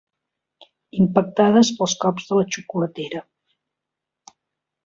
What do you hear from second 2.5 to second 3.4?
xocolatera.